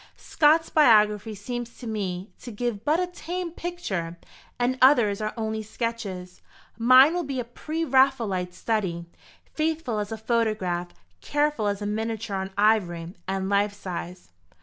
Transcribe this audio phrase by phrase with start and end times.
[0.17, 4.17] Scott's biography seems to me to give but a tame picture,
[4.57, 6.41] and others are only sketches.
[6.75, 9.05] Mine will be a pre Raphaelite study
[9.53, 10.87] faithful as a photograph,
[11.21, 14.31] careful as a miniature on ivory, and life size."